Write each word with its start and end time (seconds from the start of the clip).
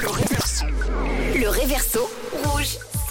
Le 0.00 0.08
réverso. 0.08 0.64
Le 1.34 1.48
réverso. 1.48 2.10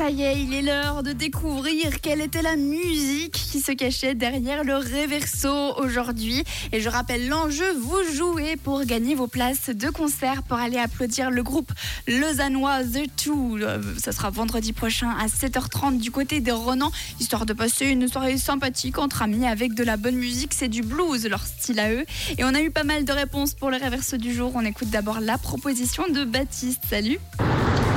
Ça 0.01 0.09
y 0.09 0.23
est, 0.23 0.41
il 0.41 0.51
est 0.55 0.63
l'heure 0.63 1.03
de 1.03 1.11
découvrir 1.11 2.01
quelle 2.01 2.21
était 2.21 2.41
la 2.41 2.55
musique 2.55 3.33
qui 3.33 3.59
se 3.59 3.71
cachait 3.71 4.15
derrière 4.15 4.63
le 4.63 4.75
réverso 4.75 5.75
aujourd'hui. 5.77 6.43
Et 6.71 6.81
je 6.81 6.89
rappelle 6.89 7.27
l'enjeu, 7.27 7.71
vous 7.77 7.99
jouez 8.11 8.55
pour 8.55 8.83
gagner 8.85 9.13
vos 9.13 9.27
places 9.27 9.69
de 9.69 9.89
concert 9.91 10.41
pour 10.41 10.57
aller 10.57 10.79
applaudir 10.79 11.29
le 11.29 11.43
groupe 11.43 11.71
lausannois 12.07 12.83
The 12.83 13.15
Two. 13.15 13.59
Euh, 13.59 13.79
Ça 13.99 14.11
sera 14.11 14.31
vendredi 14.31 14.73
prochain 14.73 15.11
à 15.19 15.27
7h30 15.27 15.99
du 15.99 16.09
côté 16.09 16.39
des 16.39 16.51
Ronan, 16.51 16.91
histoire 17.19 17.45
de 17.45 17.53
passer 17.53 17.85
une 17.85 18.07
soirée 18.07 18.39
sympathique 18.39 18.97
entre 18.97 19.21
amis 19.21 19.45
avec 19.45 19.75
de 19.75 19.83
la 19.83 19.97
bonne 19.97 20.15
musique. 20.15 20.55
C'est 20.55 20.67
du 20.67 20.81
blues, 20.81 21.27
leur 21.27 21.45
style 21.45 21.79
à 21.79 21.91
eux. 21.91 22.05
Et 22.39 22.43
on 22.43 22.55
a 22.55 22.61
eu 22.63 22.71
pas 22.71 22.83
mal 22.83 23.05
de 23.05 23.13
réponses 23.13 23.53
pour 23.53 23.69
le 23.69 23.77
réverso 23.77 24.17
du 24.17 24.33
jour. 24.33 24.51
On 24.55 24.65
écoute 24.65 24.89
d'abord 24.89 25.19
la 25.19 25.37
proposition 25.37 26.07
de 26.11 26.23
Baptiste. 26.23 26.81
Salut 26.89 27.19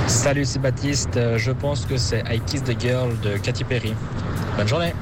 Salut, 0.07 0.45
c'est 0.45 0.59
Baptiste. 0.59 1.17
Euh, 1.17 1.39
Je 1.39 1.51
pense 1.53 1.87
que 1.87 1.97
c'est 1.97 2.23
I 2.31 2.41
Kiss 2.47 2.63
the 2.65 2.79
Girl 2.81 3.19
de 3.21 3.37
Katy 3.39 3.65
Perry. 3.65 3.95
Bonne 4.57 4.69
journée. 4.69 4.93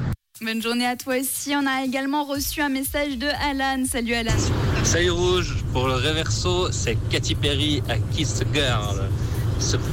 Bonne 0.41 0.61
journée 0.61 0.85
à 0.85 0.95
toi 0.95 1.15
aussi. 1.19 1.53
On 1.55 1.65
a 1.67 1.83
également 1.83 2.23
reçu 2.23 2.61
un 2.61 2.69
message 2.69 3.17
de 3.17 3.27
Alan. 3.27 3.83
Salut 3.89 4.13
Alan. 4.13 4.31
Salut 4.83 5.11
Rouge, 5.11 5.55
pour 5.71 5.87
le 5.87 5.95
reverso, 5.95 6.71
c'est 6.71 6.97
Katy 7.09 7.35
Perry 7.35 7.83
à 7.89 7.97
Kiss 8.13 8.39
the 8.39 8.45
Girl. 8.53 9.09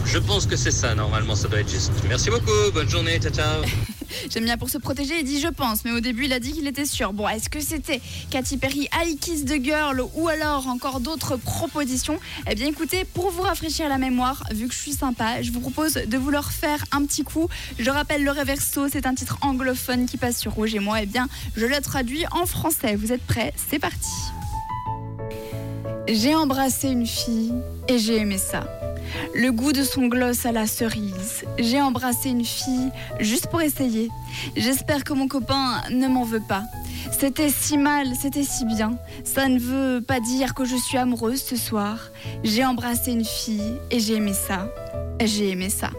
Je 0.06 0.18
pense 0.18 0.46
que 0.46 0.56
c'est 0.56 0.72
ça, 0.72 0.94
normalement, 0.94 1.36
ça 1.36 1.46
doit 1.46 1.60
être 1.60 1.70
juste. 1.70 1.92
Merci 2.08 2.30
beaucoup, 2.30 2.72
bonne 2.74 2.88
journée, 2.88 3.18
ciao 3.20 3.32
ciao. 3.32 3.62
J'aime 4.30 4.44
bien 4.44 4.56
pour 4.56 4.70
se 4.70 4.78
protéger, 4.78 5.18
il 5.20 5.24
dit 5.24 5.40
je 5.40 5.48
pense, 5.48 5.84
mais 5.84 5.92
au 5.92 6.00
début 6.00 6.24
il 6.24 6.32
a 6.32 6.40
dit 6.40 6.52
qu'il 6.52 6.66
était 6.66 6.84
sûr. 6.84 7.12
Bon, 7.12 7.28
est-ce 7.28 7.48
que 7.48 7.60
c'était 7.60 8.00
Katy 8.30 8.56
Perry, 8.56 8.88
I 9.04 9.16
Kiss 9.16 9.44
the 9.44 9.62
Girl 9.62 10.02
ou 10.14 10.28
alors 10.28 10.66
encore 10.68 11.00
d'autres 11.00 11.36
propositions? 11.36 12.18
Eh 12.48 12.54
bien 12.54 12.66
écoutez, 12.66 13.04
pour 13.04 13.30
vous 13.30 13.42
rafraîchir 13.42 13.88
la 13.88 13.98
mémoire, 13.98 14.44
vu 14.52 14.68
que 14.68 14.74
je 14.74 14.78
suis 14.78 14.92
sympa, 14.92 15.42
je 15.42 15.50
vous 15.50 15.60
propose 15.60 15.94
de 15.94 16.18
vous 16.18 16.30
leur 16.30 16.52
faire 16.52 16.84
un 16.92 17.04
petit 17.04 17.22
coup. 17.22 17.48
Je 17.78 17.90
rappelle 17.90 18.24
le 18.24 18.30
Reverso, 18.30 18.88
c'est 18.88 19.06
un 19.06 19.14
titre 19.14 19.38
anglophone 19.42 20.06
qui 20.06 20.16
passe 20.16 20.38
sur 20.38 20.52
Rouge 20.52 20.74
et 20.74 20.80
moi, 20.80 21.02
eh 21.02 21.06
bien 21.06 21.28
je 21.56 21.66
le 21.66 21.80
traduis 21.80 22.24
en 22.32 22.46
français. 22.46 22.96
Vous 22.96 23.12
êtes 23.12 23.24
prêts? 23.26 23.52
C'est 23.70 23.78
parti. 23.78 24.10
J'ai 26.08 26.34
embrassé 26.34 26.88
une 26.88 27.06
fille 27.06 27.54
et 27.88 27.98
j'ai 27.98 28.16
aimé 28.16 28.38
ça. 28.38 28.66
Le 29.34 29.50
goût 29.50 29.72
de 29.72 29.82
son 29.82 30.06
gloss 30.06 30.46
à 30.46 30.52
la 30.52 30.66
cerise. 30.66 31.44
J'ai 31.58 31.80
embrassé 31.80 32.30
une 32.30 32.44
fille 32.44 32.90
juste 33.20 33.48
pour 33.48 33.60
essayer. 33.60 34.08
J'espère 34.56 35.04
que 35.04 35.12
mon 35.12 35.28
copain 35.28 35.82
ne 35.90 36.08
m'en 36.08 36.24
veut 36.24 36.42
pas. 36.46 36.64
C'était 37.10 37.50
si 37.50 37.78
mal, 37.78 38.08
c'était 38.20 38.44
si 38.44 38.64
bien. 38.64 38.98
Ça 39.24 39.48
ne 39.48 39.58
veut 39.58 40.00
pas 40.00 40.20
dire 40.20 40.54
que 40.54 40.64
je 40.64 40.76
suis 40.76 40.98
amoureuse 40.98 41.42
ce 41.42 41.56
soir. 41.56 42.10
J'ai 42.44 42.64
embrassé 42.64 43.12
une 43.12 43.24
fille 43.24 43.78
et 43.90 44.00
j'ai 44.00 44.14
aimé 44.14 44.32
ça. 44.32 44.68
J'ai 45.20 45.50
aimé 45.50 45.70
ça. 45.70 45.90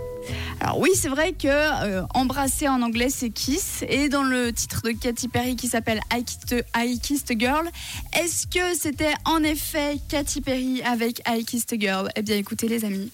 Alors 0.60 0.80
oui, 0.80 0.92
c'est 0.94 1.10
vrai 1.10 1.34
que 1.34 1.48
euh, 1.48 2.04
embrasser 2.14 2.68
en 2.68 2.82
anglais 2.82 3.10
c'est 3.10 3.30
kiss 3.30 3.84
et 3.88 4.10
dans 4.10 4.24
le 4.24 4.54
titre 4.54 4.82
de 4.84 4.92
Katy 4.92 5.28
Perry 5.28 5.56
qui 5.56 5.68
s'appelle 5.68 6.00
I 6.14 6.24
Kissed, 6.24 6.66
I 6.76 7.00
Kissed 7.00 7.40
Girl, 7.40 7.68
est-ce 8.14 8.48
que 8.48 8.78
c'était 8.78 9.14
en 9.26 9.44
effet 9.44 9.98
Katy 10.10 10.42
Perry 10.42 10.82
avec 10.84 11.22
I 11.28 11.44
Kissed 11.46 11.76
Girl? 11.80 12.10
Eh 12.16 12.22
bien 12.22 12.38
écoutez 12.38 12.68
les 12.68 12.86
amis. 12.86 13.12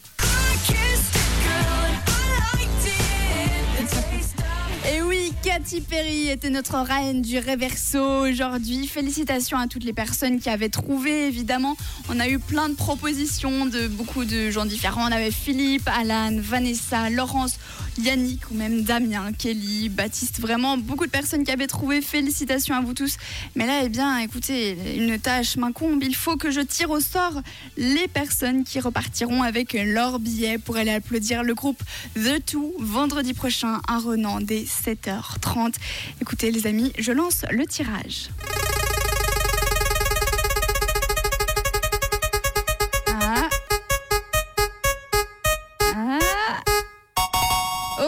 Katy 5.70 5.82
Perry 5.82 6.30
était 6.30 6.50
notre 6.50 6.78
reine 6.78 7.22
du 7.22 7.40
réverso 7.40 8.00
aujourd'hui. 8.00 8.88
Félicitations 8.88 9.58
à 9.58 9.68
toutes 9.68 9.84
les 9.84 9.92
personnes 9.92 10.40
qui 10.40 10.50
avaient 10.50 10.70
trouvé, 10.70 11.28
évidemment. 11.28 11.76
On 12.10 12.22
a 12.22 12.30
eu 12.30 12.40
plein 12.40 12.70
de 12.70 12.76
propositions 12.76 13.66
de 13.66 13.90
beaucoup 13.90 14.24
de 14.24 14.50
gens 14.50 14.64
différents. 14.64 15.10
On 15.10 15.12
avait 15.12 15.30
Philippe, 15.30 15.90
Alan, 15.94 16.38
Vanessa, 16.40 17.10
Laurence, 17.10 17.58
Yannick 18.00 18.52
ou 18.52 18.54
même 18.54 18.84
Damien, 18.84 19.32
Kelly, 19.38 19.90
Baptiste. 19.90 20.40
Vraiment 20.40 20.78
beaucoup 20.78 21.06
de 21.06 21.12
personnes 21.12 21.44
qui 21.44 21.52
avaient 21.52 21.68
trouvé. 21.68 22.02
Félicitations 22.02 22.76
à 22.76 22.82
vous 22.82 22.94
tous. 22.94 23.18
Mais 23.56 23.66
là, 23.66 23.82
eh 23.84 23.90
bien, 23.90 24.18
écoutez, 24.20 24.78
une 24.96 25.20
tâche 25.20 25.58
m'incombe. 25.58 26.04
Il 26.04 26.16
faut 26.16 26.38
que 26.38 26.52
je 26.52 26.62
tire 26.62 26.92
au 26.92 27.00
sort 27.00 27.42
les 27.78 28.08
personnes 28.08 28.64
qui 28.64 28.80
repartiront 28.80 29.44
avec 29.44 29.74
leur 29.74 30.20
billet 30.20 30.58
pour 30.58 30.78
aller 30.78 30.92
applaudir 30.92 31.44
le 31.44 31.54
groupe 31.54 31.82
The 32.16 32.44
Two 32.46 32.74
vendredi 32.80 33.34
prochain 33.34 33.82
à 33.88 34.00
Renan 34.00 34.42
dès 34.42 34.64
7h30. 34.64 35.76
Écoutez 36.22 36.52
les 36.52 36.68
amis, 36.68 36.94
je 36.98 37.12
lance 37.12 37.46
le 37.52 37.66
tirage. 37.66 38.30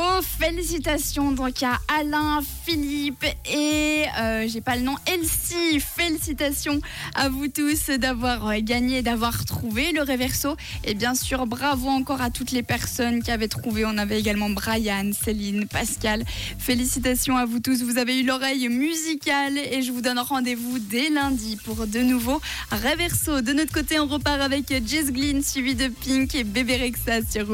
Oh, 0.01 0.21
félicitations 0.21 1.33
donc 1.33 1.61
à 1.61 1.77
Alain, 1.99 2.39
Philippe 2.63 3.25
et 3.51 4.05
euh, 4.17 4.47
j'ai 4.47 4.61
pas 4.61 4.77
le 4.77 4.83
nom, 4.83 4.95
Elsie. 5.05 5.81
Félicitations 5.81 6.79
à 7.15 7.27
vous 7.27 7.49
tous 7.49 7.89
d'avoir 7.89 8.47
euh, 8.47 8.59
gagné, 8.61 9.01
d'avoir 9.01 9.43
trouvé 9.43 9.91
le 9.91 10.01
réverso. 10.01 10.55
Et 10.85 10.93
bien 10.93 11.15
sûr, 11.15 11.45
bravo 11.47 11.89
encore 11.89 12.21
à 12.21 12.29
toutes 12.29 12.51
les 12.51 12.63
personnes 12.63 13.21
qui 13.21 13.29
avaient 13.29 13.49
trouvé. 13.49 13.83
On 13.83 13.97
avait 13.97 14.17
également 14.17 14.49
Brian, 14.49 15.11
Céline, 15.11 15.67
Pascal. 15.67 16.23
Félicitations 16.57 17.35
à 17.35 17.45
vous 17.45 17.59
tous. 17.59 17.83
Vous 17.83 17.97
avez 17.97 18.21
eu 18.21 18.23
l'oreille 18.23 18.69
musicale 18.69 19.57
et 19.57 19.81
je 19.81 19.91
vous 19.91 20.01
donne 20.01 20.19
rendez-vous 20.19 20.79
dès 20.79 21.09
lundi 21.09 21.57
pour 21.65 21.87
de 21.87 21.99
nouveaux 21.99 22.41
réversos. 22.71 23.41
De 23.41 23.51
notre 23.51 23.73
côté, 23.73 23.99
on 23.99 24.07
repart 24.07 24.39
avec 24.39 24.69
Jess 24.87 25.11
Glynn 25.11 25.43
suivi 25.43 25.75
de 25.75 25.89
Pink 25.89 26.35
et 26.35 26.45
Bébé 26.45 26.77
Rexa 26.77 27.29
sur. 27.29 27.45